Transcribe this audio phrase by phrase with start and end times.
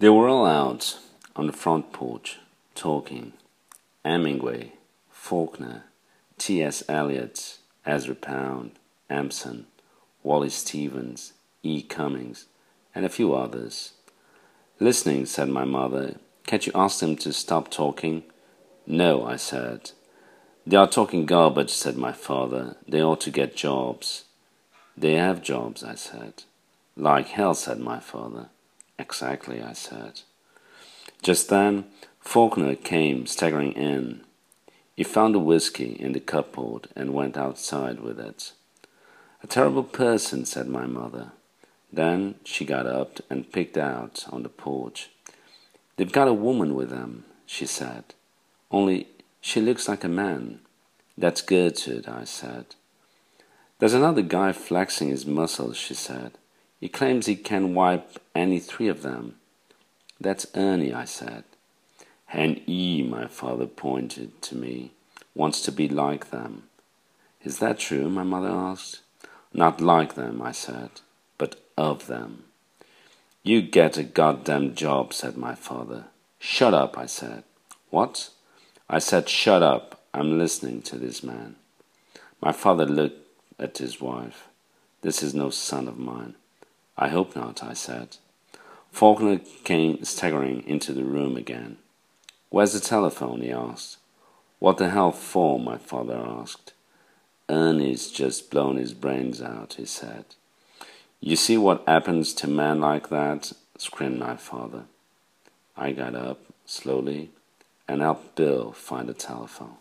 [0.00, 0.98] They were all out
[1.36, 2.38] on the front porch,
[2.74, 3.34] talking.
[4.02, 4.72] Hemingway,
[5.10, 5.84] Faulkner,
[6.38, 6.82] T.S.
[6.88, 8.70] Eliot, Ezra Pound,
[9.10, 9.66] Emerson,
[10.22, 11.82] Wallace Stevens, E.
[11.82, 12.46] Cummings,
[12.94, 13.92] and a few others.
[14.78, 16.14] Listening, said my mother.
[16.46, 18.22] Can't you ask them to stop talking?
[18.86, 19.90] No, I said.
[20.66, 22.76] They are talking garbage, said my father.
[22.88, 24.24] They ought to get jobs.
[24.96, 26.44] They have jobs, I said.
[26.96, 28.48] Like hell, said my father.
[29.00, 30.20] Exactly, I said.
[31.22, 31.86] Just then,
[32.20, 34.20] Faulkner came staggering in.
[34.94, 38.52] He found a whiskey in the cupboard and went outside with it.
[39.42, 41.32] A terrible person, said my mother.
[41.90, 45.08] Then she got up and picked out on the porch.
[45.96, 48.04] They've got a woman with them, she said.
[48.70, 49.08] Only
[49.40, 50.60] she looks like a man.
[51.16, 52.66] That's Gertrude, I said.
[53.78, 56.32] There's another guy flexing his muscles, she said.
[56.80, 59.36] He claims he can wipe any three of them.
[60.18, 61.44] That's Ernie, I said.
[62.32, 64.92] And E, my father pointed to me,
[65.34, 66.64] wants to be like them.
[67.44, 68.08] Is that true?
[68.08, 69.00] my mother asked.
[69.52, 70.90] Not like them, I said,
[71.36, 72.44] but of them.
[73.42, 76.04] You get a goddamn job, said my father.
[76.38, 77.44] Shut up, I said.
[77.90, 78.30] What?
[78.88, 80.02] I said, shut up.
[80.14, 81.56] I'm listening to this man.
[82.40, 83.26] My father looked
[83.58, 84.48] at his wife.
[85.02, 86.34] This is no son of mine.
[87.00, 88.18] I hope not, I said.
[88.92, 91.78] Faulkner came staggering into the room again.
[92.50, 93.40] Where's the telephone?
[93.40, 93.96] he asked.
[94.58, 95.58] What the hell for?
[95.58, 96.74] my father asked.
[97.48, 100.26] Ernie's just blown his brains out, he said.
[101.20, 103.52] You see what happens to men like that?
[103.78, 104.84] screamed my father.
[105.74, 107.30] I got up slowly
[107.88, 109.76] and helped Bill find a telephone.